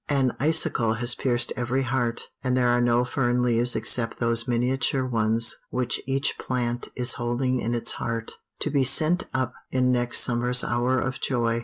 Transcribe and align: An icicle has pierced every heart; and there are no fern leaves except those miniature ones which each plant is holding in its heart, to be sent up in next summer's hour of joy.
An 0.09 0.35
icicle 0.39 0.95
has 0.95 1.13
pierced 1.13 1.53
every 1.55 1.83
heart; 1.83 2.29
and 2.43 2.57
there 2.57 2.69
are 2.69 2.81
no 2.81 3.05
fern 3.05 3.43
leaves 3.43 3.75
except 3.75 4.17
those 4.19 4.47
miniature 4.47 5.05
ones 5.05 5.55
which 5.69 6.01
each 6.07 6.39
plant 6.39 6.87
is 6.95 7.13
holding 7.21 7.59
in 7.59 7.75
its 7.75 7.91
heart, 7.91 8.31
to 8.61 8.71
be 8.71 8.83
sent 8.83 9.25
up 9.31 9.53
in 9.69 9.91
next 9.91 10.21
summer's 10.21 10.63
hour 10.63 10.99
of 10.99 11.19
joy. 11.21 11.59